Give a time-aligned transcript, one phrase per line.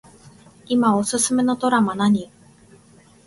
[0.65, 2.31] いまおすすめのドラマ何